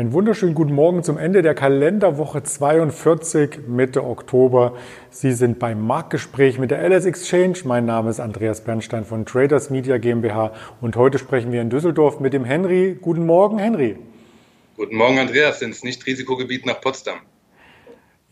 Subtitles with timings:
[0.00, 4.78] Einen wunderschönen guten Morgen zum Ende der Kalenderwoche 42 Mitte Oktober.
[5.10, 7.58] Sie sind beim Marktgespräch mit der LS Exchange.
[7.64, 12.18] Mein Name ist Andreas Bernstein von Traders Media GmbH und heute sprechen wir in Düsseldorf
[12.18, 12.96] mit dem Henry.
[12.98, 13.98] Guten Morgen, Henry.
[14.78, 17.18] Guten Morgen, Andreas, ins Nicht-Risikogebiet nach Potsdam.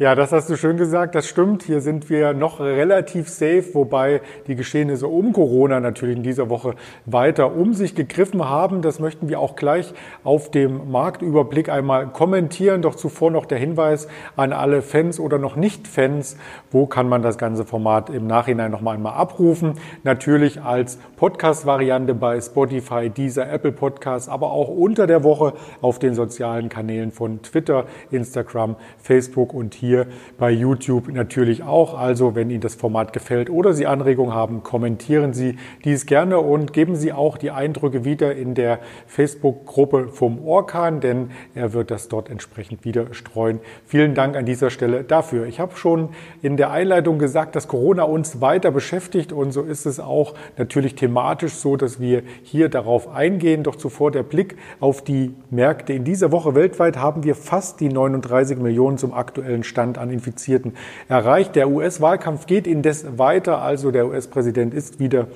[0.00, 1.64] Ja, das hast du schön gesagt, das stimmt.
[1.64, 6.76] Hier sind wir noch relativ safe, wobei die Geschehnisse um Corona natürlich in dieser Woche
[7.04, 8.80] weiter um sich gegriffen haben.
[8.80, 12.80] Das möchten wir auch gleich auf dem Marktüberblick einmal kommentieren.
[12.80, 16.36] Doch zuvor noch der Hinweis an alle Fans oder noch nicht Fans,
[16.70, 19.80] wo kann man das ganze Format im Nachhinein noch einmal abrufen.
[20.04, 26.14] Natürlich als Podcast-Variante bei Spotify, dieser Apple Podcast, aber auch unter der Woche auf den
[26.14, 31.98] sozialen Kanälen von Twitter, Instagram, Facebook und hier hier bei YouTube natürlich auch.
[31.98, 36.72] Also wenn Ihnen das Format gefällt oder Sie Anregungen haben, kommentieren Sie dies gerne und
[36.72, 42.08] geben Sie auch die Eindrücke wieder in der Facebook-Gruppe vom Orkan, denn er wird das
[42.08, 43.60] dort entsprechend wieder streuen.
[43.86, 45.46] Vielen Dank an dieser Stelle dafür.
[45.46, 46.10] Ich habe schon
[46.42, 50.96] in der Einleitung gesagt, dass Corona uns weiter beschäftigt und so ist es auch natürlich
[50.96, 53.62] thematisch so, dass wir hier darauf eingehen.
[53.62, 55.94] Doch zuvor der Blick auf die Märkte.
[55.94, 60.10] In dieser Woche weltweit haben wir fast die 39 Millionen zum aktuellen Stand Stand an
[60.10, 60.72] Infizierten
[61.08, 61.54] erreicht.
[61.54, 65.28] Der US-Wahlkampf geht indes weiter, also der US-Präsident ist wieder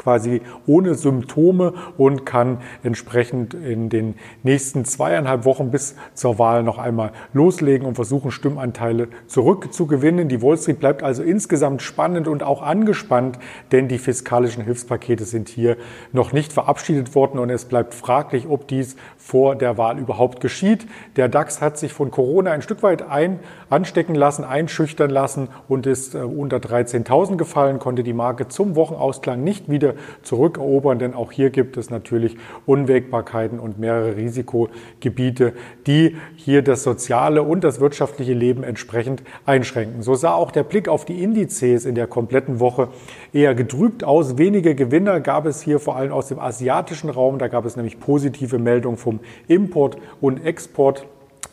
[0.00, 6.78] quasi ohne Symptome und kann entsprechend in den nächsten zweieinhalb Wochen bis zur Wahl noch
[6.78, 10.28] einmal loslegen und versuchen, Stimmanteile zurückzugewinnen.
[10.28, 13.38] Die Wall Street bleibt also insgesamt spannend und auch angespannt,
[13.72, 15.76] denn die fiskalischen Hilfspakete sind hier
[16.12, 20.86] noch nicht verabschiedet worden und es bleibt fraglich, ob dies vor der Wahl überhaupt geschieht.
[21.16, 25.86] Der DAX hat sich von Corona ein Stück weit ein, anstecken lassen, einschüchtern lassen und
[25.86, 29.89] ist äh, unter 13.000 gefallen, konnte die Marke zum Wochenausklang nicht wieder
[30.22, 32.36] zurückerobern, denn auch hier gibt es natürlich
[32.66, 35.52] Unwägbarkeiten und mehrere Risikogebiete,
[35.86, 40.02] die hier das soziale und das wirtschaftliche Leben entsprechend einschränken.
[40.02, 42.88] So sah auch der Blick auf die Indizes in der kompletten Woche
[43.32, 44.38] eher getrübt aus.
[44.38, 47.38] Wenige Gewinner gab es hier vor allem aus dem asiatischen Raum.
[47.38, 51.06] Da gab es nämlich positive Meldungen vom Import und Export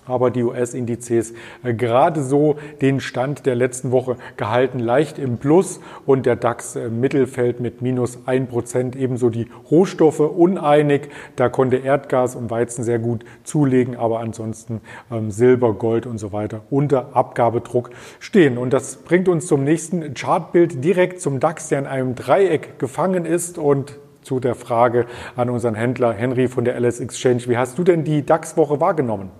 [0.07, 5.79] aber die US-Indizes äh, gerade so den Stand der letzten Woche gehalten, leicht im Plus
[6.06, 11.09] und der DAX im äh, Mittelfeld mit minus ein Prozent, ebenso die Rohstoffe uneinig.
[11.35, 14.81] Da konnte Erdgas und Weizen sehr gut zulegen, aber ansonsten
[15.12, 18.57] ähm, Silber, Gold und so weiter unter Abgabedruck stehen.
[18.57, 23.25] Und das bringt uns zum nächsten Chartbild direkt zum DAX, der in einem Dreieck gefangen
[23.25, 27.44] ist und zu der Frage an unseren Händler Henry von der LS Exchange.
[27.47, 29.31] Wie hast du denn die DAX-Woche wahrgenommen?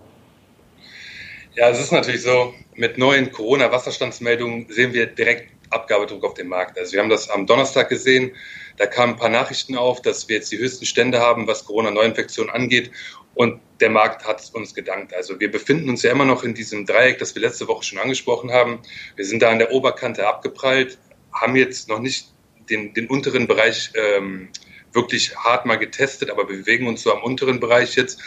[1.58, 6.78] Ja, es ist natürlich so, mit neuen Corona-Wasserstandsmeldungen sehen wir direkt Abgabedruck auf dem Markt.
[6.78, 8.36] Also wir haben das am Donnerstag gesehen,
[8.78, 12.54] da kamen ein paar Nachrichten auf, dass wir jetzt die höchsten Stände haben, was Corona-Neuinfektionen
[12.54, 12.92] angeht.
[13.34, 15.16] Und der Markt hat uns gedankt.
[15.16, 17.98] Also wir befinden uns ja immer noch in diesem Dreieck, das wir letzte Woche schon
[17.98, 18.84] angesprochen haben.
[19.16, 21.00] Wir sind da an der Oberkante abgeprallt,
[21.34, 22.36] haben jetzt noch nicht
[22.70, 24.50] den, den unteren Bereich ähm,
[24.94, 28.22] wirklich hart mal getestet, aber wir bewegen uns so am unteren Bereich jetzt.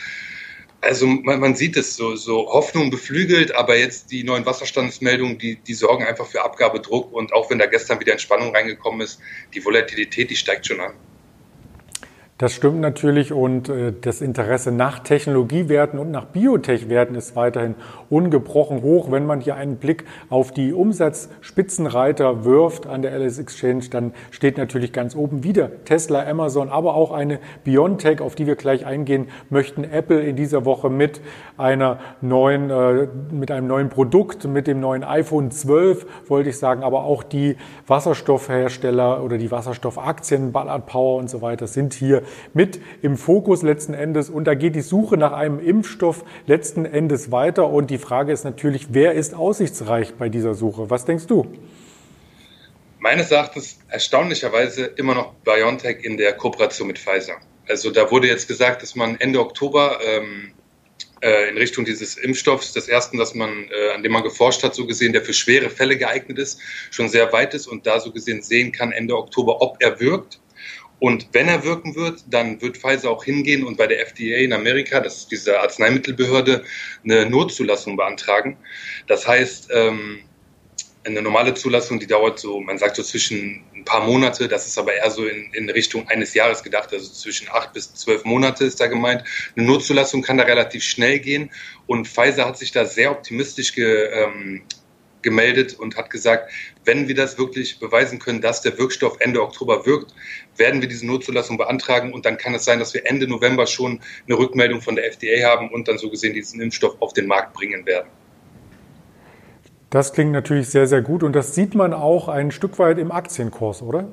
[0.82, 5.56] Also man, man sieht es so, so Hoffnung beflügelt, aber jetzt die neuen Wasserstandsmeldungen, die,
[5.56, 9.20] die sorgen einfach für Abgabedruck und auch wenn da gestern wieder Entspannung reingekommen ist,
[9.52, 10.94] die Volatilität, die steigt schon an.
[12.40, 17.74] Das stimmt natürlich und äh, das Interesse nach Technologiewerten und nach Biotech-Werten ist weiterhin
[18.08, 19.10] ungebrochen hoch.
[19.10, 24.56] Wenn man hier einen Blick auf die Umsatzspitzenreiter wirft an der LS Exchange, dann steht
[24.56, 29.28] natürlich ganz oben wieder Tesla, Amazon, aber auch eine Biontech, auf die wir gleich eingehen
[29.50, 29.84] möchten.
[29.84, 31.20] Apple in dieser Woche mit
[31.58, 36.84] einer neuen, äh, mit einem neuen Produkt, mit dem neuen iPhone 12, wollte ich sagen,
[36.84, 42.22] aber auch die Wasserstoffhersteller oder die Wasserstoffaktien, Ballard Power und so weiter sind hier
[42.54, 44.30] mit im Fokus letzten Endes.
[44.30, 47.68] Und da geht die Suche nach einem Impfstoff letzten Endes weiter.
[47.68, 50.90] Und die Frage ist natürlich, wer ist aussichtsreich bei dieser Suche?
[50.90, 51.46] Was denkst du?
[52.98, 57.36] Meines Erachtens erstaunlicherweise immer noch BioNTech in der Kooperation mit Pfizer.
[57.66, 60.52] Also da wurde jetzt gesagt, dass man Ende Oktober ähm,
[61.22, 64.74] äh, in Richtung dieses Impfstoffs, des ersten, dass man, äh, an dem man geforscht hat,
[64.74, 66.60] so gesehen, der für schwere Fälle geeignet ist,
[66.90, 70.40] schon sehr weit ist und da so gesehen sehen kann Ende Oktober, ob er wirkt.
[71.00, 74.52] Und wenn er wirken wird, dann wird Pfizer auch hingehen und bei der FDA in
[74.52, 76.62] Amerika, das ist diese Arzneimittelbehörde,
[77.02, 78.58] eine Notzulassung beantragen.
[79.06, 80.20] Das heißt, ähm,
[81.04, 84.76] eine normale Zulassung, die dauert so, man sagt so zwischen ein paar Monate, das ist
[84.78, 88.66] aber eher so in, in Richtung eines Jahres gedacht, also zwischen acht bis zwölf Monate
[88.66, 89.24] ist da gemeint.
[89.56, 91.50] Eine Notzulassung kann da relativ schnell gehen
[91.86, 94.62] und Pfizer hat sich da sehr optimistisch ge, ähm,
[95.22, 96.52] gemeldet und hat gesagt,
[96.84, 100.14] wenn wir das wirklich beweisen können, dass der Wirkstoff Ende Oktober wirkt,
[100.56, 104.00] werden wir diese Notzulassung beantragen und dann kann es sein, dass wir Ende November schon
[104.26, 107.54] eine Rückmeldung von der FDA haben und dann so gesehen diesen Impfstoff auf den Markt
[107.54, 108.08] bringen werden.
[109.90, 113.10] Das klingt natürlich sehr, sehr gut und das sieht man auch ein Stück weit im
[113.10, 114.08] Aktienkurs, oder?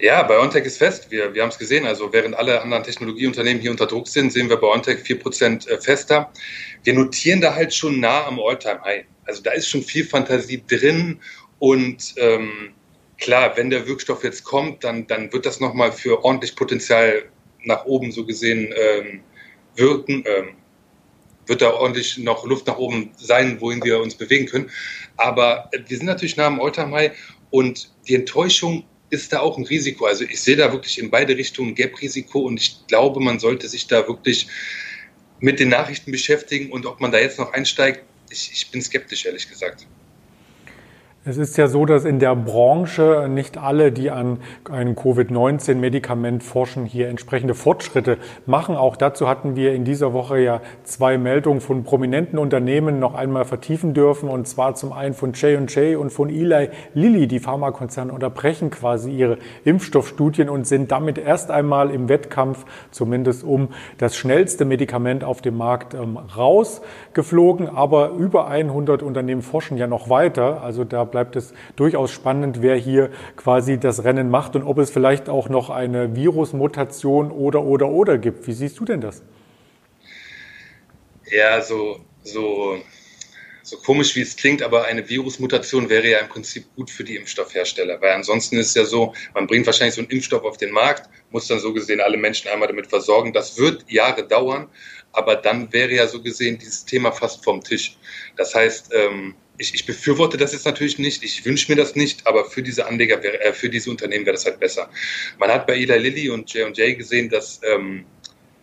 [0.00, 1.10] Ja, BioNTech ist fest.
[1.10, 1.84] Wir, wir haben es gesehen.
[1.84, 6.32] Also während alle anderen Technologieunternehmen hier unter Druck sind, sehen wir BioNTech 4% äh, fester.
[6.84, 9.04] Wir notieren da halt schon nah am All-Time-High.
[9.26, 11.20] Also da ist schon viel Fantasie drin
[11.58, 12.72] und ähm,
[13.18, 17.24] klar, wenn der Wirkstoff jetzt kommt, dann, dann wird das nochmal für ordentlich Potenzial
[17.64, 19.20] nach oben so gesehen ähm,
[19.76, 20.24] wirken.
[20.26, 20.56] Ähm,
[21.44, 24.70] wird da ordentlich noch Luft nach oben sein, wohin wir uns bewegen können.
[25.18, 27.12] Aber äh, wir sind natürlich nah am All-Time-High
[27.50, 30.06] und die Enttäuschung ist da auch ein Risiko.
[30.06, 33.86] Also ich sehe da wirklich in beide Richtungen Gap-Risiko und ich glaube, man sollte sich
[33.86, 34.46] da wirklich
[35.40, 39.26] mit den Nachrichten beschäftigen und ob man da jetzt noch einsteigt, ich, ich bin skeptisch,
[39.26, 39.86] ehrlich gesagt.
[41.22, 44.38] Es ist ja so, dass in der Branche nicht alle, die an
[44.70, 48.74] einem Covid-19-Medikament forschen, hier entsprechende Fortschritte machen.
[48.74, 53.44] Auch dazu hatten wir in dieser Woche ja zwei Meldungen von prominenten Unternehmen noch einmal
[53.44, 54.30] vertiefen dürfen.
[54.30, 57.26] Und zwar zum einen von J&J und von Eli Lilly.
[57.26, 63.68] Die Pharmakonzerne unterbrechen quasi ihre Impfstoffstudien und sind damit erst einmal im Wettkampf, zumindest um
[63.98, 67.68] das schnellste Medikament auf dem Markt, ähm, rausgeflogen.
[67.68, 70.62] Aber über 100 Unternehmen forschen ja noch weiter.
[70.62, 74.90] Also da bleibt es durchaus spannend, wer hier quasi das Rennen macht und ob es
[74.90, 78.46] vielleicht auch noch eine Virusmutation oder, oder, oder gibt.
[78.46, 79.22] Wie siehst du denn das?
[81.30, 82.80] Ja, so, so,
[83.62, 87.16] so komisch wie es klingt, aber eine Virusmutation wäre ja im Prinzip gut für die
[87.16, 91.08] Impfstoffhersteller, weil ansonsten ist ja so, man bringt wahrscheinlich so einen Impfstoff auf den Markt,
[91.30, 93.32] muss dann so gesehen alle Menschen einmal damit versorgen.
[93.32, 94.68] Das wird Jahre dauern,
[95.12, 97.96] aber dann wäre ja so gesehen dieses Thema fast vom Tisch.
[98.36, 102.26] Das heißt, ähm, ich, ich befürworte das jetzt natürlich nicht, ich wünsche mir das nicht,
[102.26, 104.90] aber für diese Anleger, äh, für diese Unternehmen wäre das halt besser.
[105.38, 108.06] Man hat bei Eli Lilly und J&J gesehen, dass ähm,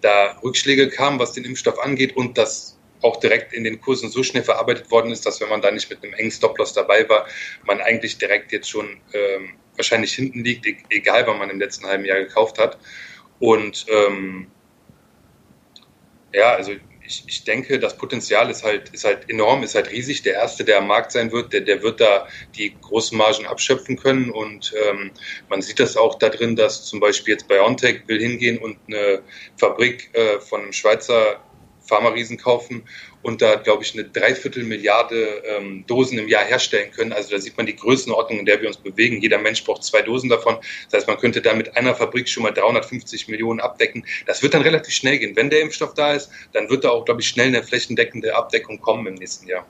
[0.01, 4.23] da Rückschläge kamen, was den Impfstoff angeht und dass auch direkt in den Kursen so
[4.23, 7.27] schnell verarbeitet worden ist, dass wenn man da nicht mit einem engen Stop-Loss dabei war,
[7.63, 11.85] man eigentlich direkt jetzt schon ähm, wahrscheinlich hinten liegt, e-, egal wann man im letzten
[11.85, 12.79] halben Jahr gekauft hat.
[13.39, 14.47] Und ähm,
[16.33, 16.71] ja, also
[17.07, 20.23] ich, ich denke, das Potenzial ist halt, ist halt enorm, ist halt riesig.
[20.23, 23.97] Der Erste, der am Markt sein wird, der, der wird da die großen Margen abschöpfen
[23.97, 24.29] können.
[24.29, 25.11] Und ähm,
[25.49, 29.23] man sieht das auch da drin, dass zum Beispiel jetzt BioNTech will hingehen und eine
[29.55, 31.39] Fabrik äh, von einem Schweizer
[31.87, 32.83] Pharma-Riesen kaufen
[33.21, 37.13] und da, glaube ich, eine Dreiviertelmilliarde ähm, Dosen im Jahr herstellen können.
[37.13, 39.21] Also da sieht man die Größenordnung, in der wir uns bewegen.
[39.21, 40.57] Jeder Mensch braucht zwei Dosen davon.
[40.85, 44.05] Das heißt, man könnte da mit einer Fabrik schon mal 350 Millionen abdecken.
[44.25, 45.35] Das wird dann relativ schnell gehen.
[45.35, 48.79] Wenn der Impfstoff da ist, dann wird da auch, glaube ich, schnell eine flächendeckende Abdeckung
[48.81, 49.65] kommen im nächsten Jahr.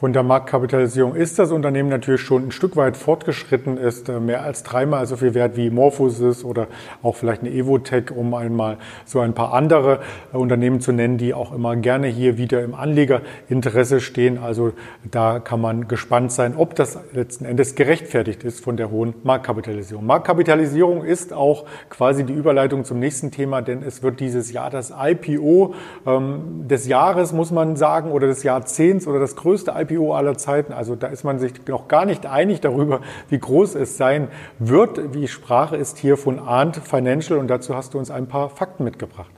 [0.00, 4.42] Von der Marktkapitalisierung ist das Unternehmen natürlich schon ein Stück weit fortgeschritten, ist äh, mehr
[4.42, 6.68] als dreimal so viel wert wie Morphosis oder
[7.02, 10.00] auch vielleicht eine Evotech, um einmal so ein paar andere
[10.32, 14.38] äh, Unternehmen zu nennen, die auch immer gerne hier wieder im Anlegerinteresse stehen.
[14.38, 14.72] Also
[15.10, 20.06] da kann man gespannt sein, ob das letzten Endes gerechtfertigt ist von der hohen Marktkapitalisierung.
[20.06, 24.94] Marktkapitalisierung ist auch quasi die Überleitung zum nächsten Thema, denn es wird dieses Jahr das
[24.98, 25.74] IPO
[26.06, 30.36] ähm, des Jahres, muss man sagen, oder des Jahrzehnts oder das größte IPO IPO aller
[30.36, 30.72] Zeiten.
[30.72, 34.28] Also da ist man sich noch gar nicht einig darüber, wie groß es sein
[34.58, 35.14] wird.
[35.14, 38.84] Wie Sprache ist hier von Arndt Financial und dazu hast du uns ein paar Fakten
[38.84, 39.32] mitgebracht.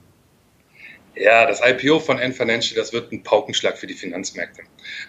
[1.15, 4.63] Ja, das IPO von Ant Financial, das wird ein Paukenschlag für die Finanzmärkte.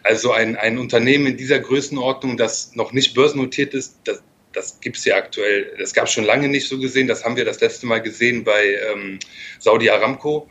[0.03, 4.21] Also ein, ein Unternehmen in dieser Größenordnung, das noch nicht börsennotiert ist, das,
[4.51, 7.07] das gibt es ja aktuell, das gab es schon lange nicht so gesehen.
[7.07, 9.19] Das haben wir das letzte Mal gesehen bei ähm,
[9.59, 10.49] Saudi Aramco.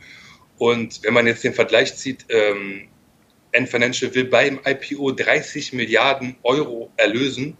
[0.56, 2.88] Und wenn man jetzt den Vergleich zieht, ähm,
[3.52, 7.56] N Financial will beim IPO 30 Milliarden Euro erlösen.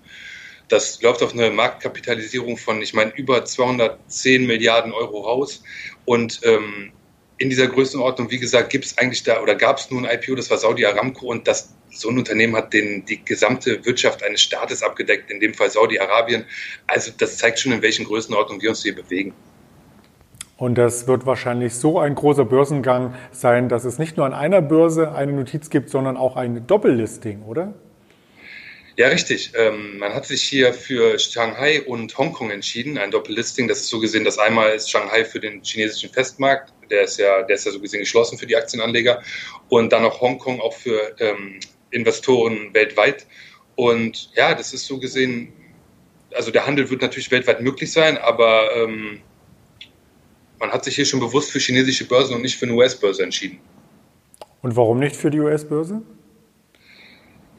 [0.68, 5.62] Das läuft auf eine Marktkapitalisierung von, ich meine, über 210 Milliarden Euro raus.
[6.04, 6.92] Und ähm,
[7.38, 10.34] in dieser Größenordnung, wie gesagt, gibt es eigentlich da oder gab es nur ein IPO,
[10.36, 14.40] das war Saudi Aramco und das so ein Unternehmen hat den, die gesamte Wirtschaft eines
[14.40, 16.46] Staates abgedeckt, in dem Fall Saudi-Arabien.
[16.86, 19.34] Also das zeigt schon, in welchen Größenordnungen wir uns hier bewegen.
[20.62, 24.62] Und das wird wahrscheinlich so ein großer Börsengang sein, dass es nicht nur an einer
[24.62, 27.74] Börse eine Notiz gibt, sondern auch ein Doppellisting, oder?
[28.96, 29.54] Ja, richtig.
[29.56, 33.66] Ähm, man hat sich hier für Shanghai und Hongkong entschieden, ein Doppellisting.
[33.66, 37.42] Das ist so gesehen, das einmal ist Shanghai für den chinesischen Festmarkt, der ist ja,
[37.42, 39.20] der ist ja so gesehen geschlossen für die Aktienanleger,
[39.68, 41.58] und dann noch Hongkong auch für ähm,
[41.90, 43.26] Investoren weltweit.
[43.74, 45.52] Und ja, das ist so gesehen,
[46.32, 49.22] also der Handel wird natürlich weltweit möglich sein, aber ähm,
[50.62, 53.58] man hat sich hier schon bewusst für chinesische Börsen und nicht für eine US-Börse entschieden.
[54.62, 56.02] Und warum nicht für die US-Börse?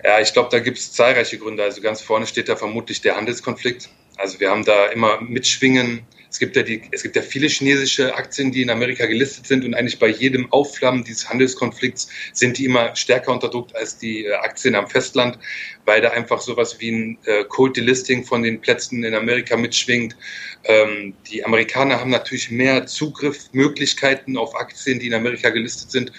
[0.01, 1.63] Ja, ich glaube, da gibt es zahlreiche Gründe.
[1.63, 3.89] Also ganz vorne steht da vermutlich der Handelskonflikt.
[4.15, 8.15] Also wir haben da immer Mitschwingen es gibt ja die, es gibt ja viele chinesische
[8.15, 12.65] Aktien, die in Amerika gelistet sind und eigentlich bei jedem Aufflammen dieses Handelskonflikts sind die
[12.65, 15.37] immer stärker unter Druck als die äh, Aktien am Festland,
[15.85, 20.15] weil da einfach sowas wie ein äh, Cold Delisting von den Plätzen in Amerika mitschwingt.
[20.63, 26.11] Ähm, die Amerikaner haben natürlich mehr Zugriffmöglichkeiten auf Aktien, die in Amerika gelistet sind.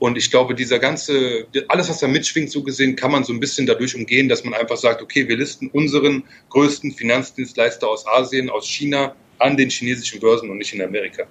[0.00, 3.38] Und ich glaube, dieser ganze, alles, was da mitschwingt, so gesehen, kann man so ein
[3.38, 8.50] bisschen dadurch umgehen, dass man einfach sagt, okay, wir listen unseren größten Finanzdienstleister aus Asien,
[8.50, 11.26] aus China an den chinesischen Börsen und nicht in Amerika.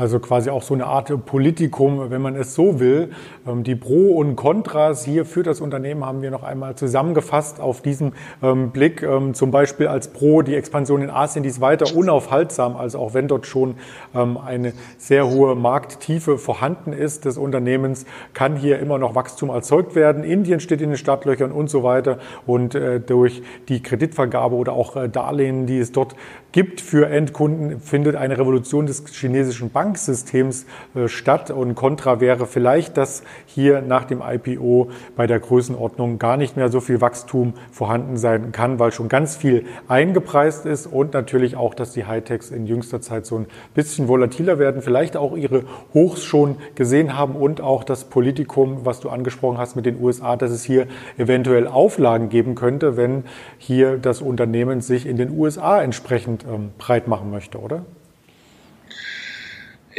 [0.00, 3.10] Also quasi auch so eine Art Politikum, wenn man es so will.
[3.46, 7.82] Ähm, die Pro und Kontras hier für das Unternehmen haben wir noch einmal zusammengefasst auf
[7.82, 9.02] diesem ähm, Blick.
[9.02, 13.12] Ähm, zum Beispiel als Pro die Expansion in Asien, die ist weiter unaufhaltsam, also auch
[13.12, 13.74] wenn dort schon
[14.12, 20.24] eine sehr hohe Markttiefe vorhanden ist des Unternehmens, kann hier immer noch Wachstum erzeugt werden.
[20.24, 22.18] Indien steht in den Startlöchern und so weiter.
[22.46, 26.16] Und äh, durch die Kreditvergabe oder auch äh, Darlehen, die es dort
[26.52, 31.50] gibt für Endkunden, findet eine Revolution des chinesischen Banksystems äh, statt.
[31.50, 36.68] Und Contra wäre vielleicht, dass hier nach dem IPO bei der Größenordnung gar nicht mehr
[36.68, 41.74] so viel Wachstum vorhanden sein kann, weil schon ganz viel eingepreist ist und natürlich auch,
[41.74, 46.22] dass die Hightechs in jüngster Zeit so ein bisschen volatiler werden, vielleicht auch ihre Hochs
[46.22, 50.52] schon gesehen haben und auch das Politikum, was du angesprochen hast mit den USA, dass
[50.52, 50.86] es hier
[51.18, 53.24] eventuell Auflagen geben könnte, wenn
[53.58, 57.84] hier das Unternehmen sich in den USA entsprechend ähm, breit machen möchte, oder?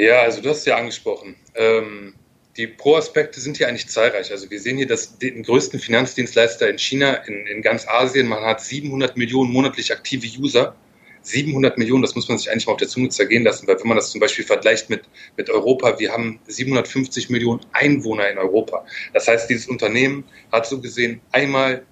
[0.01, 1.36] Ja, also du hast es ja angesprochen.
[1.53, 2.15] Ähm,
[2.58, 4.31] die Pro-Aspekte sind hier eigentlich zahlreich.
[4.31, 8.27] Also wir sehen hier das, den größten Finanzdienstleister in China, in, in ganz Asien.
[8.27, 10.75] Man hat 700 Millionen monatlich aktive User.
[11.22, 13.88] 700 Millionen, das muss man sich eigentlich mal auf der Zunge zergehen lassen, weil wenn
[13.88, 15.03] man das zum Beispiel vergleicht mit,
[15.38, 18.84] mit Europa, wir haben 750 Millionen Einwohner in Europa.
[19.13, 21.86] Das heißt, dieses Unternehmen hat so gesehen einmal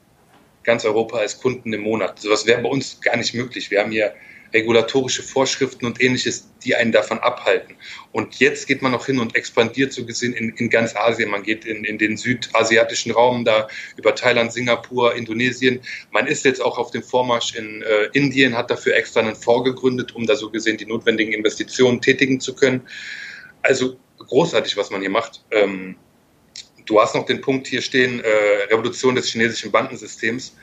[0.63, 2.17] ganz Europa als Kunden im Monat.
[2.17, 3.69] Sowas wäre bei uns gar nicht möglich.
[3.69, 4.15] Wir haben hier
[4.53, 7.75] regulatorische Vorschriften und ähnliches, die einen davon abhalten.
[8.11, 11.29] Und jetzt geht man noch hin und expandiert so gesehen in, in ganz Asien.
[11.29, 15.81] Man geht in, in den südasiatischen Raum, da über Thailand, Singapur, Indonesien.
[16.11, 19.65] Man ist jetzt auch auf dem Vormarsch in äh, Indien, hat dafür extra einen Fonds
[19.65, 22.81] gegründet, um da so gesehen die notwendigen Investitionen tätigen zu können.
[23.61, 25.43] Also großartig, was man hier macht.
[25.51, 25.95] Ähm,
[26.85, 30.55] du hast noch den Punkt hier stehen, äh, Revolution des chinesischen Bankensystems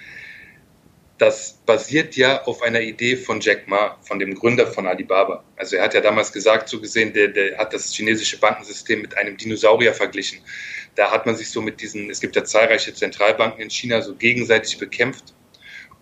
[1.19, 5.43] das basiert ja auf einer Idee von Jack Ma, von dem Gründer von Alibaba.
[5.57, 9.17] Also er hat ja damals gesagt, so gesehen, der, der hat das chinesische Bankensystem mit
[9.17, 10.41] einem Dinosaurier verglichen.
[10.95, 14.15] Da hat man sich so mit diesen, es gibt ja zahlreiche Zentralbanken in China, so
[14.15, 15.35] gegenseitig bekämpft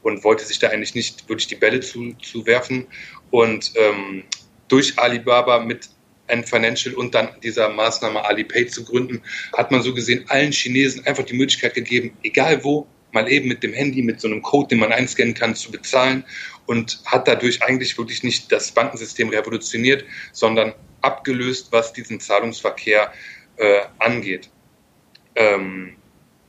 [0.03, 2.87] und wollte sich da eigentlich nicht wirklich die Bälle zu, zu werfen.
[3.31, 4.25] Und ähm,
[4.69, 5.89] durch Alibaba mit
[6.27, 9.23] ein Financial und dann dieser Maßnahme Alipay zu gründen,
[9.57, 13.63] hat man so gesehen allen Chinesen einfach die Möglichkeit gegeben, egal wo, mal eben mit
[13.63, 16.25] dem Handy, mit so einem Code, den man einscannen kann, zu bezahlen
[16.67, 23.13] und hat dadurch eigentlich wirklich nicht das Bankensystem revolutioniert, sondern abgelöst, was diesen Zahlungsverkehr
[23.57, 24.51] äh, angeht.
[25.37, 25.97] Ähm,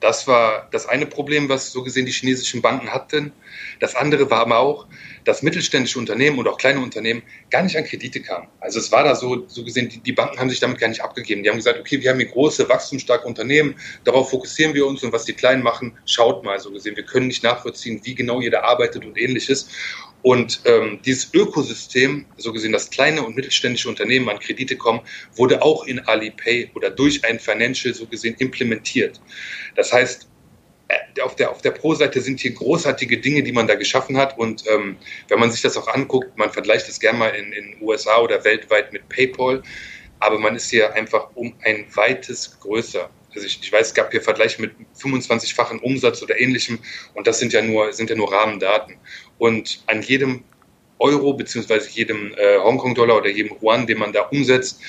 [0.06, 3.32] das war das eine Problem, was so gesehen die chinesischen Banken hatten.
[3.80, 4.86] Das andere war aber auch,
[5.24, 8.48] dass mittelständische Unternehmen und auch kleine Unternehmen gar nicht an Kredite kamen.
[8.60, 11.02] Also es war da so, so gesehen, die, die Banken haben sich damit gar nicht
[11.02, 11.42] abgegeben.
[11.42, 15.12] Die haben gesagt, okay, wir haben hier große, wachstumsstarke Unternehmen, darauf fokussieren wir uns und
[15.12, 16.96] was die Kleinen machen, schaut mal so gesehen.
[16.96, 19.70] Wir können nicht nachvollziehen, wie genau ihr da arbeitet und ähnliches.
[20.22, 25.02] Und ähm, dieses Ökosystem, so gesehen, dass kleine und mittelständische Unternehmen an Kredite kommen,
[25.36, 29.22] wurde auch in Alipay oder durch ein Financial so gesehen implementiert.
[29.76, 30.28] Das heißt,
[30.88, 34.38] äh, auf der, auf der Pro-Seite sind hier großartige Dinge, die man da geschaffen hat.
[34.38, 37.78] Und ähm, wenn man sich das auch anguckt, man vergleicht das gerne mal in den
[37.82, 39.64] USA oder weltweit mit PayPal,
[40.20, 43.10] aber man ist hier einfach um ein weites größer.
[43.34, 46.80] Also ich, ich weiß, es gab hier Vergleiche mit 25-fachen Umsatz oder ähnlichem
[47.14, 48.96] und das sind ja nur, sind ja nur Rahmendaten.
[49.38, 50.44] Und an jedem
[51.00, 54.80] Euro beziehungsweise jedem äh, Hongkong-Dollar oder jedem Yuan, den man da umsetzt,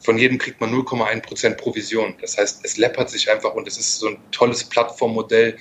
[0.00, 2.14] von jedem kriegt man 0,1 Prozent Provision.
[2.20, 5.56] Das heißt, es läppert sich einfach und es ist so ein tolles Plattformmodell.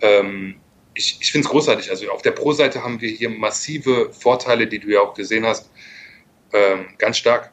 [0.00, 0.56] Ähm,
[0.94, 1.90] ich ich finde es großartig.
[1.90, 5.70] Also auf der Pro-Seite haben wir hier massive Vorteile, die du ja auch gesehen hast.
[6.52, 7.52] Ähm, ganz stark.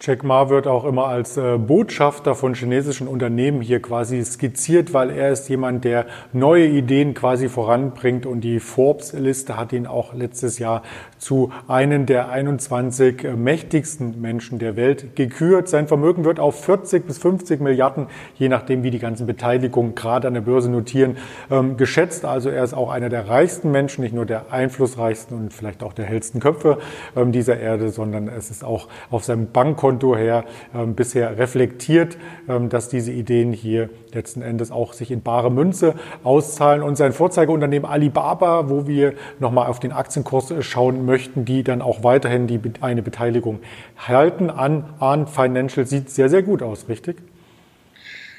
[0.00, 5.10] Jack Ma wird auch immer als äh, Botschafter von chinesischen Unternehmen hier quasi skizziert, weil
[5.10, 10.58] er ist jemand, der neue Ideen quasi voranbringt und die Forbes-Liste hat ihn auch letztes
[10.58, 10.82] Jahr
[11.18, 15.68] zu einem der 21 äh, mächtigsten Menschen der Welt gekürt.
[15.68, 20.28] Sein Vermögen wird auf 40 bis 50 Milliarden, je nachdem wie die ganzen Beteiligungen gerade
[20.28, 21.18] an der Börse notieren,
[21.50, 22.24] ähm, geschätzt.
[22.24, 25.92] Also er ist auch einer der reichsten Menschen, nicht nur der einflussreichsten und vielleicht auch
[25.92, 26.78] der hellsten Köpfe
[27.16, 32.16] ähm, dieser Erde, sondern es ist auch auf seinem Bank Bankkonto her ähm, bisher reflektiert,
[32.48, 36.82] ähm, dass diese Ideen hier letzten Endes auch sich in bare Münze auszahlen.
[36.82, 42.04] Und sein Vorzeigeunternehmen Alibaba, wo wir nochmal auf den Aktienkurs schauen möchten, die dann auch
[42.04, 43.60] weiterhin die, eine Beteiligung
[43.96, 47.16] halten an Arn Financial, sieht sehr, sehr gut aus, richtig?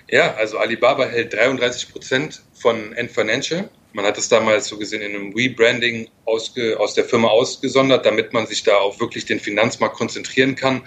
[0.08, 3.70] Ja, also Alibaba hält 33 Prozent von N Financial.
[3.96, 8.34] Man hat es damals so gesehen in einem Rebranding ausge, aus der Firma ausgesondert, damit
[8.34, 10.82] man sich da auf wirklich den Finanzmarkt konzentrieren kann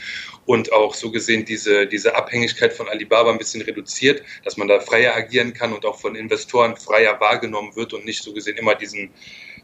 [0.45, 4.79] und auch so gesehen diese, diese Abhängigkeit von Alibaba ein bisschen reduziert, dass man da
[4.81, 8.75] freier agieren kann und auch von Investoren freier wahrgenommen wird und nicht so gesehen immer
[8.75, 9.09] diesen,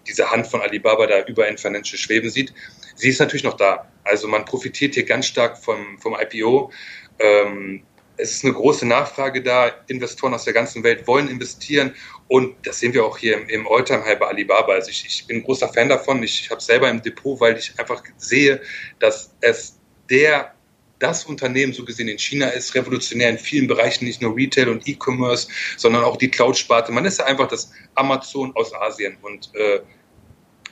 [0.06, 2.54] diese Hand von Alibaba da über N Financial schweben sieht.
[2.94, 3.92] Sie ist natürlich noch da.
[4.04, 6.72] Also man profitiert hier ganz stark vom, vom IPO.
[7.18, 7.82] Ähm,
[8.16, 9.72] es ist eine große Nachfrage da.
[9.88, 11.94] Investoren aus der ganzen Welt wollen investieren
[12.28, 14.72] und das sehen wir auch hier im, im Alltime-High bei Alibaba.
[14.72, 16.22] Also ich, ich bin ein großer Fan davon.
[16.22, 18.60] Ich habe selber im Depot, weil ich einfach sehe,
[18.98, 19.78] dass es
[20.10, 20.54] der
[20.98, 24.88] das Unternehmen so gesehen in China ist revolutionär in vielen Bereichen, nicht nur Retail und
[24.88, 26.92] E-Commerce, sondern auch die Cloud-Sparte.
[26.92, 29.80] Man ist ja einfach das Amazon aus Asien und äh,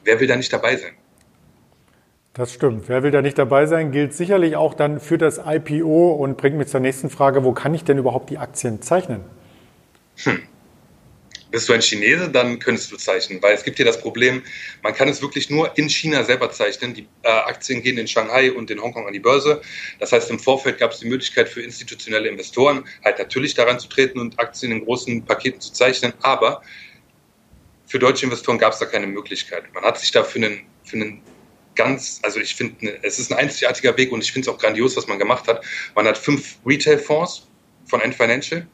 [0.04, 0.92] wer will da nicht dabei sein?
[2.35, 2.88] Das stimmt.
[2.88, 6.56] Wer will da nicht dabei sein, gilt sicherlich auch dann für das IPO und bringt
[6.56, 9.21] mich zur nächsten Frage, wo kann ich denn überhaupt die Aktien zeichnen?
[10.16, 10.40] Hm.
[11.52, 14.42] Bist du ein Chinese, dann könntest du zeichnen, weil es gibt hier das Problem,
[14.82, 16.94] man kann es wirklich nur in China selber zeichnen.
[16.94, 19.61] Die äh, Aktien gehen in Shanghai und in Hongkong an die Börse.
[20.00, 23.88] Das heißt, im Vorfeld gab es die Möglichkeit für institutionelle Investoren halt natürlich daran zu
[23.88, 26.62] treten und Aktien in großen Paketen zu zeichnen, aber
[27.87, 29.64] für deutsche Investoren gab es da keine Möglichkeit.
[29.75, 31.21] Man hat sich da für einen, für einen
[31.75, 34.59] ganz, also ich finde, ne, es ist ein einzigartiger Weg und ich finde es auch
[34.59, 35.62] grandios, was man gemacht hat.
[35.94, 37.47] Man hat fünf Retail-Fonds
[37.85, 38.66] von End Financial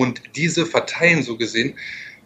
[0.00, 1.74] und diese verteilen so gesehen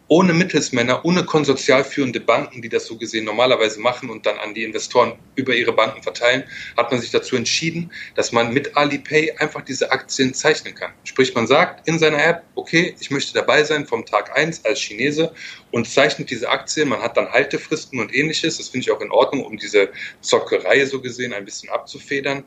[0.07, 4.55] ohne Mittelsmänner, ohne konsortial führende Banken, die das so gesehen normalerweise machen und dann an
[4.55, 6.45] die Investoren über ihre Banken verteilen,
[6.77, 10.93] hat man sich dazu entschieden, dass man mit Alipay einfach diese Aktien zeichnen kann.
[11.03, 14.79] Sprich, man sagt in seiner App, okay, ich möchte dabei sein vom Tag eins als
[14.79, 15.35] Chinese
[15.73, 16.91] und zeichnet diese Aktien.
[16.91, 18.59] Man hat dann Haltefristen und ähnliches.
[18.59, 22.45] Das finde ich auch in Ordnung, um diese Zockerei so gesehen ein bisschen abzufedern.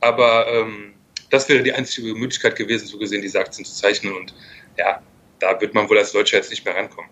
[0.00, 0.92] Aber ähm,
[1.30, 4.34] das wäre die einzige Möglichkeit gewesen, so gesehen diese Aktien zu zeichnen und
[4.78, 5.02] ja,
[5.38, 7.10] da wird man wohl als Deutscher jetzt nicht mehr rankommen.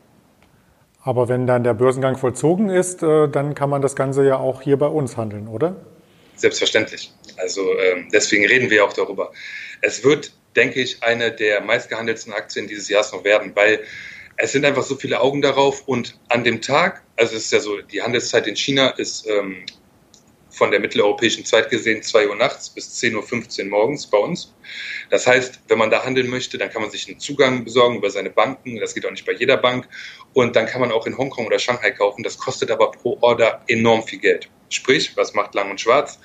[1.03, 4.63] Aber wenn dann der Börsengang vollzogen ist, äh, dann kann man das Ganze ja auch
[4.63, 5.77] hier bei uns handeln, oder?
[6.37, 7.13] Selbstverständlich.
[7.37, 9.31] Also ähm, deswegen reden wir auch darüber.
[9.83, 13.81] Es wird, denke ich, eine der meistgehandelten Aktien dieses Jahres noch werden, weil
[14.37, 17.61] es sind einfach so viele Augen darauf und an dem Tag, also es ist ja
[17.61, 19.65] so, die Handelszeit in China ist ähm,
[20.55, 24.55] von der mitteleuropäischen Zeit gesehen 2 Uhr nachts bis 10.15 Uhr morgens bei uns.
[25.11, 28.11] Das heißt, wenn man da handeln möchte, dann kann man sich einen Zugang besorgen über
[28.11, 28.79] seine Banken.
[28.79, 29.89] Das geht auch nicht bei jeder Bank.
[30.33, 32.23] Und dann kann man auch in Hongkong oder Shanghai kaufen.
[32.23, 34.49] Das kostet aber pro Order enorm viel Geld.
[34.69, 36.19] Sprich, was macht Lang und Schwarz?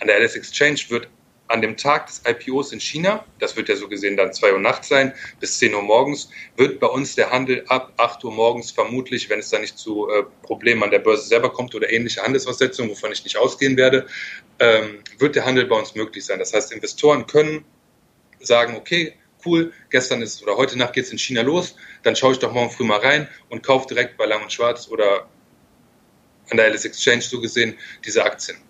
[0.00, 1.08] An der LS Exchange wird
[1.48, 4.58] an dem Tag des IPOs in China, das wird ja so gesehen dann 2 Uhr
[4.58, 8.70] nachts sein, bis 10 Uhr morgens, wird bei uns der Handel ab 8 Uhr morgens
[8.70, 12.22] vermutlich, wenn es da nicht zu äh, Problemen an der Börse selber kommt oder ähnliche
[12.22, 14.06] Handelsaussetzungen, wovon ich nicht ausgehen werde,
[14.58, 16.38] ähm, wird der Handel bei uns möglich sein.
[16.38, 17.64] Das heißt, Investoren können
[18.40, 22.32] sagen, okay, cool, gestern ist oder heute Nacht geht es in China los, dann schaue
[22.32, 25.28] ich doch morgen früh mal rein und kaufe direkt bei Lang und Schwarz oder
[26.50, 28.65] an der LS Exchange so gesehen diese Aktien.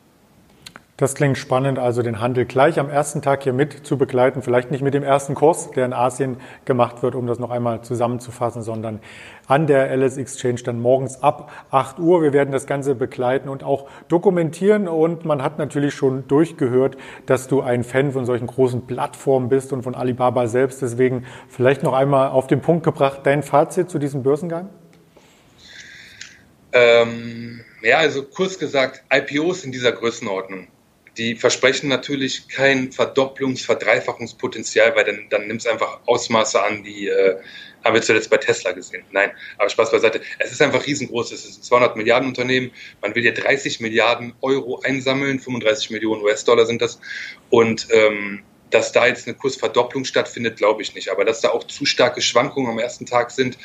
[0.98, 4.40] Das klingt spannend, also den Handel gleich am ersten Tag hier mit zu begleiten.
[4.40, 7.82] Vielleicht nicht mit dem ersten Kurs, der in Asien gemacht wird, um das noch einmal
[7.82, 9.00] zusammenzufassen, sondern
[9.46, 12.22] an der LS Exchange dann morgens ab 8 Uhr.
[12.22, 14.88] Wir werden das Ganze begleiten und auch dokumentieren.
[14.88, 19.74] Und man hat natürlich schon durchgehört, dass du ein Fan von solchen großen Plattformen bist
[19.74, 20.80] und von Alibaba selbst.
[20.80, 24.70] Deswegen vielleicht noch einmal auf den Punkt gebracht, dein Fazit zu diesem Börsengang?
[26.72, 30.68] Ähm, ja, also kurz gesagt, IPOs in dieser Größenordnung
[31.18, 37.08] die versprechen natürlich kein Verdopplungs-, Verdreifachungspotenzial, weil dann, dann nimmt es einfach Ausmaße an, die
[37.08, 37.36] äh,
[37.84, 39.04] haben wir zuletzt bei Tesla gesehen.
[39.12, 40.20] Nein, aber Spaß beiseite.
[40.38, 41.32] Es ist einfach riesengroß.
[41.32, 42.70] Es ist ein 200 Milliarden Unternehmen.
[43.00, 45.38] Man will hier 30 Milliarden Euro einsammeln.
[45.38, 46.98] 35 Millionen US-Dollar sind das.
[47.50, 51.10] Und ähm, dass da jetzt eine Kursverdopplung stattfindet, glaube ich nicht.
[51.10, 53.56] Aber dass da auch zu starke Schwankungen am ersten Tag sind,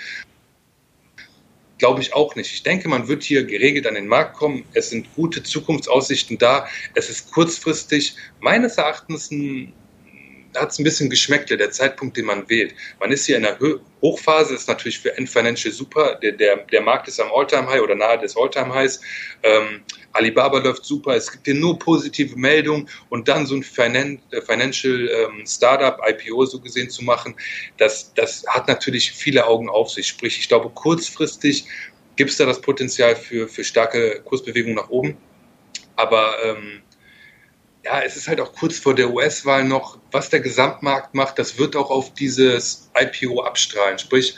[1.82, 2.54] glaube ich auch nicht.
[2.54, 4.64] Ich denke, man wird hier geregelt an den Markt kommen.
[4.74, 6.68] Es sind gute Zukunftsaussichten da.
[6.94, 9.74] Es ist kurzfristig meines Erachtens ein
[10.58, 12.76] hat es ein bisschen Geschmäckle, der Zeitpunkt, den man wählt.
[13.00, 13.58] Man ist hier in der
[14.02, 16.20] Hochphase, ist natürlich für End Financial super.
[16.22, 19.00] Der, der, der Markt ist am All-Time-High oder nahe des All-Time-Highs.
[19.44, 19.82] Ähm,
[20.14, 23.62] Alibaba läuft super, es gibt hier nur positive Meldungen und dann so ein
[24.32, 27.36] äh, Financial ähm, Startup, IPO so gesehen zu machen,
[27.78, 30.08] das, das hat natürlich viele Augen auf sich.
[30.08, 31.66] Sprich, ich glaube, kurzfristig
[32.16, 35.18] gibt es da das Potenzial für, für starke Kursbewegungen nach oben.
[35.96, 36.82] Aber ähm,
[37.84, 41.58] ja, es ist halt auch kurz vor der US-Wahl noch, was der Gesamtmarkt macht, das
[41.58, 43.98] wird auch auf dieses IPO abstrahlen.
[43.98, 44.36] Sprich,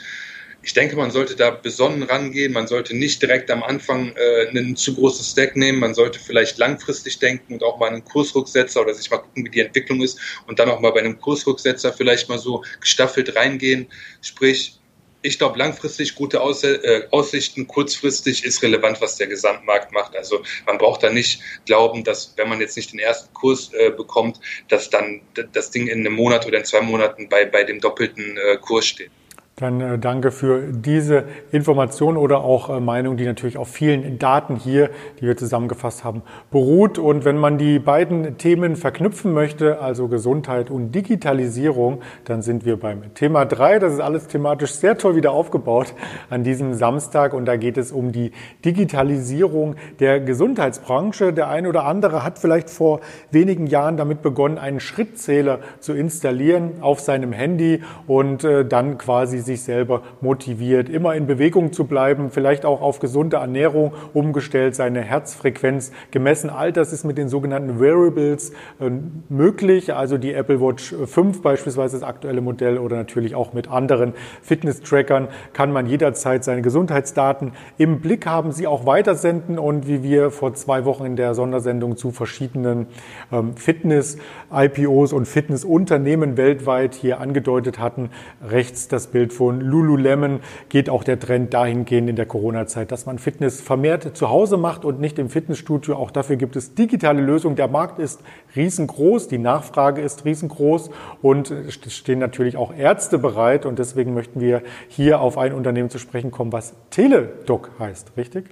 [0.64, 2.52] ich denke, man sollte da besonnen rangehen.
[2.54, 5.78] Man sollte nicht direkt am Anfang äh, einen zu großen Stack nehmen.
[5.78, 9.50] Man sollte vielleicht langfristig denken und auch mal einen Kursrücksetzer oder sich mal gucken, wie
[9.50, 13.88] die Entwicklung ist und dann auch mal bei einem Kursrücksetzer vielleicht mal so gestaffelt reingehen.
[14.22, 14.78] Sprich,
[15.20, 20.16] ich glaube, langfristig gute äh, Aussichten, kurzfristig ist relevant, was der Gesamtmarkt macht.
[20.16, 23.90] Also man braucht da nicht glauben, dass wenn man jetzt nicht den ersten Kurs äh,
[23.90, 25.20] bekommt, dass dann
[25.52, 28.86] das Ding in einem Monat oder in zwei Monaten bei, bei dem doppelten äh, Kurs
[28.86, 29.10] steht.
[29.56, 34.56] Dann äh, danke für diese Information oder auch äh, Meinung, die natürlich auf vielen Daten
[34.56, 34.90] hier,
[35.20, 36.98] die wir zusammengefasst haben, beruht.
[36.98, 42.80] Und wenn man die beiden Themen verknüpfen möchte, also Gesundheit und Digitalisierung, dann sind wir
[42.80, 43.78] beim Thema drei.
[43.78, 45.94] Das ist alles thematisch sehr toll wieder aufgebaut
[46.30, 47.32] an diesem Samstag.
[47.32, 48.32] Und da geht es um die
[48.64, 51.32] Digitalisierung der Gesundheitsbranche.
[51.32, 52.98] Der eine oder andere hat vielleicht vor
[53.30, 59.43] wenigen Jahren damit begonnen, einen Schrittzähler zu installieren auf seinem Handy und äh, dann quasi
[59.44, 65.02] sich selber motiviert, immer in Bewegung zu bleiben, vielleicht auch auf gesunde Ernährung umgestellt, seine
[65.02, 66.50] Herzfrequenz gemessen.
[66.50, 68.90] All das ist mit den sogenannten Wearables äh,
[69.28, 74.14] möglich, also die Apple Watch 5 beispielsweise das aktuelle Modell oder natürlich auch mit anderen
[74.42, 80.30] Fitness-Trackern kann man jederzeit seine Gesundheitsdaten im Blick haben, sie auch weitersenden und wie wir
[80.30, 82.86] vor zwei Wochen in der Sondersendung zu verschiedenen
[83.30, 88.10] ähm, Fitness-IPOs und Fitnessunternehmen weltweit hier angedeutet hatten,
[88.48, 93.18] rechts das Bild von Lululemon geht auch der Trend dahingehend in der Corona-Zeit, dass man
[93.18, 95.96] Fitness vermehrt zu Hause macht und nicht im Fitnessstudio.
[95.96, 97.56] Auch dafür gibt es digitale Lösungen.
[97.56, 98.20] Der Markt ist
[98.56, 100.90] riesengroß, die Nachfrage ist riesengroß
[101.22, 103.66] und es stehen natürlich auch Ärzte bereit.
[103.66, 108.46] Und deswegen möchten wir hier auf ein Unternehmen zu sprechen kommen, was Teledoc heißt, richtig?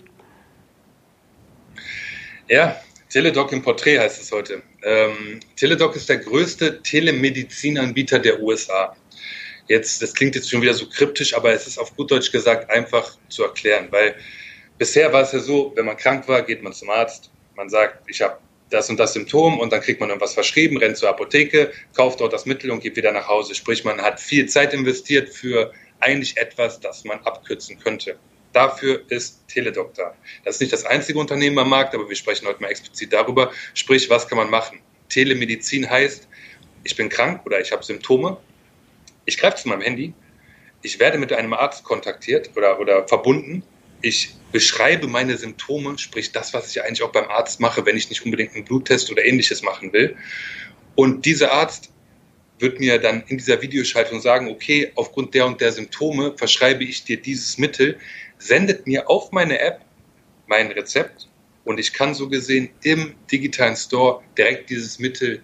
[2.49, 2.77] Ja,
[3.13, 4.63] Teledoc im Porträt heißt es heute.
[4.83, 8.97] Ähm, Teledoc ist der größte Telemedizinanbieter der USA.
[9.69, 12.71] Jetzt, das klingt jetzt schon wieder so kryptisch, aber es ist auf gut Deutsch gesagt
[12.71, 14.17] einfach zu erklären, weil
[14.79, 18.03] bisher war es ja so, wenn man krank war, geht man zum Arzt, man sagt,
[18.09, 18.39] ich habe
[18.71, 22.33] das und das Symptom und dann kriegt man irgendwas verschrieben, rennt zur Apotheke, kauft dort
[22.33, 23.55] das Mittel und geht wieder nach Hause.
[23.55, 28.17] Sprich, man hat viel Zeit investiert für eigentlich etwas, das man abkürzen könnte.
[28.53, 30.15] Dafür ist Teledoc da.
[30.45, 33.53] Das ist nicht das einzige Unternehmen am Markt, aber wir sprechen heute mal explizit darüber.
[33.75, 34.81] Sprich, was kann man machen?
[35.09, 36.29] Telemedizin heißt,
[36.85, 38.39] ich bin krank oder ich habe Symptome
[39.25, 40.15] ich greife zu meinem Handy,
[40.83, 43.63] ich werde mit einem Arzt kontaktiert oder, oder verbunden,
[44.03, 48.11] ich beschreibe meine Symptome, sprich das, was ich eigentlich auch beim Arzt mache, wenn ich
[48.11, 50.17] nicht unbedingt einen Bluttest oder ähnliches machen will.
[50.97, 51.93] Und dieser Arzt
[52.59, 57.05] wird mir dann in dieser Videoschaltung sagen, okay, aufgrund der und der Symptome verschreibe ich
[57.05, 57.99] dir dieses Mittel,
[58.39, 59.81] sendet mir auf meine App
[60.47, 61.29] mein Rezept
[61.65, 65.43] und ich kann so gesehen im digitalen Store direkt dieses Mittel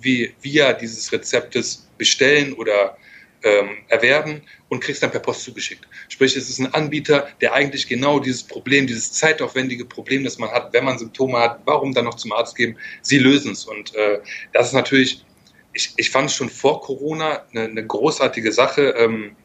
[0.00, 2.96] wie, via dieses Rezeptes bestellen oder
[3.44, 5.86] ähm, erwerben und kriegst dann per Post zugeschickt.
[6.08, 10.50] Sprich, es ist ein Anbieter, der eigentlich genau dieses Problem, dieses zeitaufwendige Problem, das man
[10.50, 13.64] hat, wenn man Symptome hat, warum dann noch zum Arzt geben, sie lösen es.
[13.64, 14.20] Und äh,
[14.52, 15.24] das ist natürlich,
[15.72, 19.36] ich, ich fand es schon vor Corona eine, eine großartige Sache, ähm,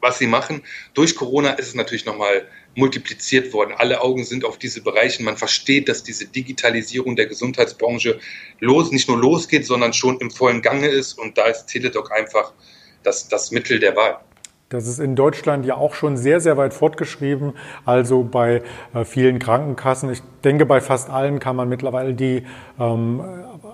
[0.00, 0.62] was sie machen.
[0.94, 3.74] Durch Corona ist es natürlich nochmal multipliziert worden.
[3.76, 5.22] Alle Augen sind auf diese Bereiche.
[5.22, 8.18] Man versteht, dass diese Digitalisierung der Gesundheitsbranche
[8.60, 11.18] los, nicht nur losgeht, sondern schon im vollen Gange ist.
[11.18, 12.52] Und da ist Teledoc einfach
[13.02, 14.18] das, das Mittel der Wahl.
[14.68, 17.52] Das ist in Deutschland ja auch schon sehr, sehr weit fortgeschrieben.
[17.84, 18.62] Also bei
[18.94, 22.44] äh, vielen Krankenkassen, ich denke, bei fast allen kann man mittlerweile die
[22.78, 23.20] ähm,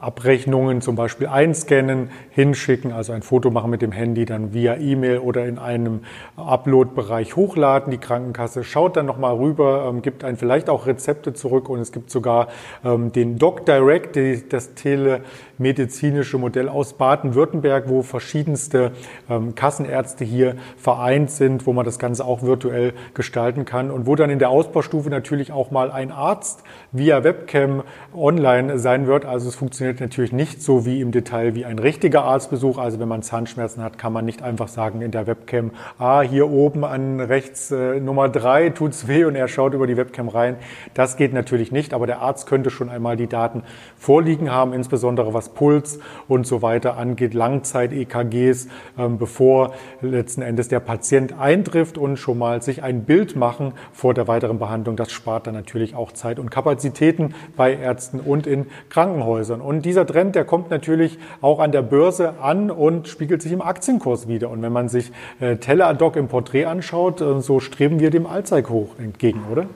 [0.01, 5.19] Abrechnungen zum Beispiel einscannen, hinschicken, also ein Foto machen mit dem Handy, dann via E-Mail
[5.19, 6.01] oder in einem
[6.37, 7.91] Upload-Bereich hochladen.
[7.91, 11.93] Die Krankenkasse schaut dann nochmal rüber, ähm, gibt einen vielleicht auch Rezepte zurück und es
[11.93, 12.49] gibt sogar
[12.85, 18.93] ähm, den Doc Direct, die, das telemedizinische Modell aus Baden-Württemberg, wo verschiedenste
[19.29, 24.15] ähm, Kassenärzte hier vereint sind, wo man das Ganze auch virtuell gestalten kann und wo
[24.15, 26.58] dann in der Ausbaustufe natürlich auch mal ein Arzt
[26.92, 27.83] via Webcam
[28.14, 29.25] online sein wird.
[29.25, 32.79] Also es funktioniert natürlich nicht so wie im Detail wie ein richtiger Arztbesuch.
[32.79, 36.51] Also wenn man Zahnschmerzen hat, kann man nicht einfach sagen in der Webcam, ah, hier
[36.51, 40.57] oben an rechts äh, Nummer drei tut's weh und er schaut über die Webcam rein.
[40.94, 43.62] Das geht natürlich nicht, aber der Arzt könnte schon einmal die Daten
[43.97, 48.68] vorliegen haben, insbesondere was Puls und so weiter angeht, Langzeit-EKGs,
[48.99, 54.14] ähm, bevor letzten Endes der Patient eintrifft und schon mal sich ein Bild machen vor
[54.14, 54.97] der weiteren Behandlung.
[54.97, 59.61] Das spart dann natürlich auch Zeit und Kapazitäten bei Ärzten und in Krankenhäusern.
[59.61, 63.63] Und dieser Trend, der kommt natürlich auch an der Börse an und spiegelt sich im
[63.63, 64.51] Aktienkurs wieder.
[64.51, 68.99] Und wenn man sich äh, Teladoc im Porträt anschaut, äh, so streben wir dem Allzeithoch
[68.99, 69.69] entgegen, oder?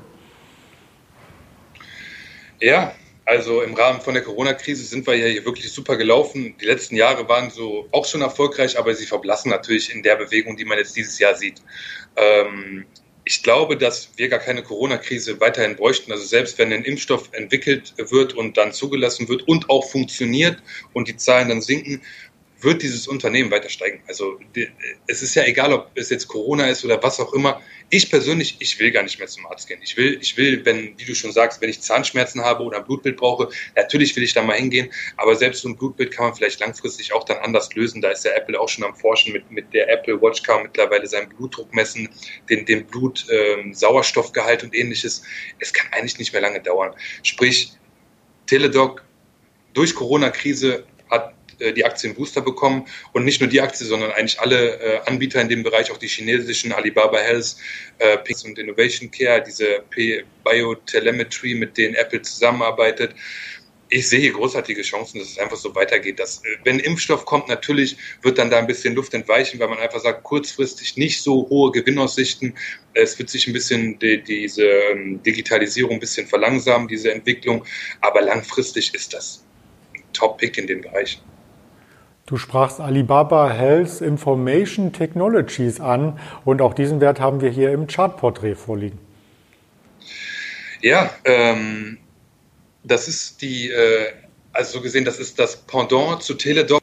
[2.61, 2.93] Ja,
[3.25, 6.57] Also im Rahmen von der Corona-Krise sind wir ja hier wirklich super gelaufen.
[6.61, 10.57] Die letzten Jahre waren so auch schon erfolgreich, aber sie verblassen natürlich in der Bewegung,
[10.57, 11.63] die man jetzt dieses Jahr sieht.
[12.17, 12.85] Ähm,
[13.25, 16.11] ich glaube, dass wir gar keine Corona-Krise weiterhin bräuchten.
[16.11, 20.61] Also selbst wenn ein Impfstoff entwickelt wird und dann zugelassen wird und auch funktioniert
[20.93, 22.03] und die Zahlen dann sinken,
[22.63, 24.03] wird dieses Unternehmen weiter steigen.
[24.07, 24.39] Also
[25.07, 27.61] es ist ja egal, ob es jetzt Corona ist oder was auch immer.
[27.91, 29.81] Ich persönlich, ich will gar nicht mehr zum Arzt gehen.
[29.83, 32.85] Ich will, ich will, wenn, wie du schon sagst, wenn ich Zahnschmerzen habe oder ein
[32.85, 34.91] Blutbild brauche, natürlich will ich da mal hingehen.
[35.17, 38.01] Aber selbst so ein Blutbild kann man vielleicht langfristig auch dann anders lösen.
[38.01, 39.33] Da ist der Apple auch schon am Forschen.
[39.33, 42.09] Mit, mit der Apple Watch kann mittlerweile seinen Blutdruck messen,
[42.49, 43.75] den, den Blut, ähm,
[44.63, 45.23] und ähnliches.
[45.59, 46.95] Es kann eigentlich nicht mehr lange dauern.
[47.23, 47.73] Sprich,
[48.47, 49.05] Teledoc
[49.75, 54.81] durch Corona-Krise hat die Aktien Booster bekommen und nicht nur die Aktie, sondern eigentlich alle
[54.81, 57.57] äh, Anbieter in dem Bereich, auch die chinesischen Alibaba Health,
[57.99, 59.85] äh, Pix und Innovation Care, diese
[60.45, 63.15] Biotelemetry, mit denen Apple zusammenarbeitet.
[63.95, 66.19] Ich sehe hier großartige Chancen, dass es einfach so weitergeht.
[66.19, 70.01] Dass, wenn Impfstoff kommt, natürlich wird dann da ein bisschen Luft entweichen, weil man einfach
[70.01, 72.55] sagt, kurzfristig nicht so hohe Gewinnaussichten.
[72.95, 77.67] Es wird sich ein bisschen die, diese ähm, Digitalisierung ein bisschen verlangsamen, diese Entwicklung.
[78.01, 79.45] Aber langfristig ist das
[80.15, 81.21] Top-Pick in den Bereichen.
[82.27, 87.87] Du sprachst Alibaba Health Information Technologies an und auch diesen Wert haben wir hier im
[87.87, 88.99] Chartporträt vorliegen.
[90.81, 91.99] Ja, ähm,
[92.85, 94.13] das ist die, äh,
[94.53, 96.81] also so gesehen, das ist das Pendant zu Teledoc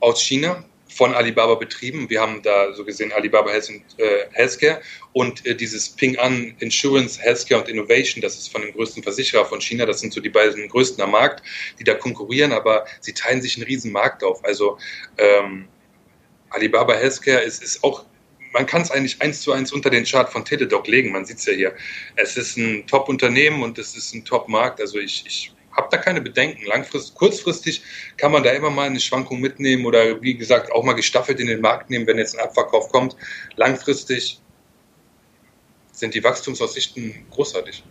[0.00, 2.08] aus China von Alibaba betrieben.
[2.10, 4.80] Wir haben da so gesehen Alibaba Health und, äh, Healthcare
[5.12, 9.44] und äh, dieses Ping An Insurance, Healthcare und Innovation, das ist von dem größten Versicherer
[9.44, 9.86] von China.
[9.86, 11.42] Das sind so die beiden größten am Markt,
[11.78, 14.44] die da konkurrieren, aber sie teilen sich einen riesen Markt auf.
[14.44, 14.78] Also
[15.18, 15.68] ähm,
[16.50, 18.04] Alibaba Healthcare ist, ist auch
[18.52, 21.10] man kann es eigentlich eins zu eins unter den Chart von Teledoc legen.
[21.10, 21.74] Man sieht es ja hier.
[22.16, 24.78] Es ist ein Top-Unternehmen und es ist ein Top-Markt.
[24.78, 26.64] Also ich, ich habe da keine Bedenken.
[26.66, 27.82] Langfristig, kurzfristig
[28.16, 31.46] kann man da immer mal eine Schwankung mitnehmen oder wie gesagt auch mal gestaffelt in
[31.46, 33.16] den Markt nehmen, wenn jetzt ein Abverkauf kommt.
[33.56, 34.40] Langfristig
[35.92, 37.84] sind die Wachstumsaussichten großartig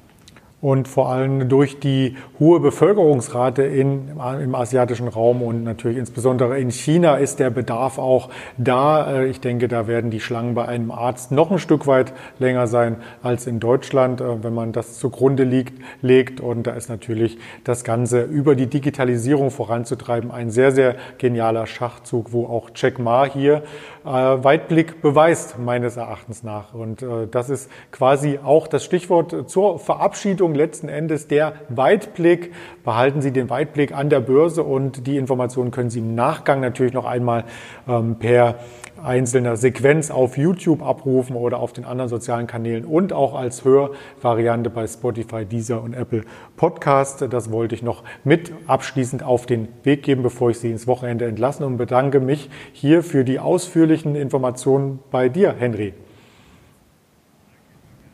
[0.61, 6.69] und vor allem durch die hohe Bevölkerungsrate in, im asiatischen Raum und natürlich insbesondere in
[6.69, 9.11] China ist der Bedarf auch da.
[9.11, 12.67] Äh, ich denke, da werden die Schlangen bei einem Arzt noch ein Stück weit länger
[12.67, 16.39] sein als in Deutschland, äh, wenn man das zugrunde liegt, legt.
[16.39, 22.33] Und da ist natürlich das Ganze über die Digitalisierung voranzutreiben ein sehr, sehr genialer Schachzug,
[22.33, 23.63] wo auch Jack Ma hier
[24.03, 26.73] Weitblick beweist, meines Erachtens nach.
[26.73, 32.53] Und das ist quasi auch das Stichwort zur Verabschiedung letzten Endes der Weitblick.
[32.83, 36.93] Behalten Sie den Weitblick an der Börse und die Informationen können Sie im Nachgang natürlich
[36.93, 37.45] noch einmal
[37.87, 38.55] ähm, per
[39.03, 44.69] einzelner Sequenz auf YouTube abrufen oder auf den anderen sozialen Kanälen und auch als Hörvariante
[44.69, 46.23] bei Spotify, Deezer und Apple
[46.57, 47.25] Podcast.
[47.29, 51.25] Das wollte ich noch mit abschließend auf den Weg geben, bevor ich Sie ins Wochenende
[51.25, 55.93] entlasse und bedanke mich hier für die ausführlichen Informationen bei dir, Henry.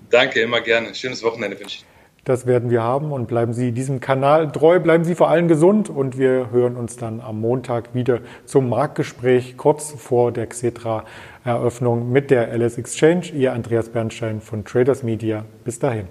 [0.10, 0.96] Danke, immer gerne.
[0.96, 1.97] Schönes Wochenende wünsche ich.
[2.28, 5.90] Das werden wir haben und bleiben Sie diesem Kanal treu, bleiben Sie vor allem gesund
[5.90, 12.30] und wir hören uns dann am Montag wieder zum Marktgespräch kurz vor der Xetra-Eröffnung mit
[12.30, 13.28] der LS Exchange.
[13.34, 15.46] Ihr Andreas Bernstein von Traders Media.
[15.64, 16.10] Bis dahin.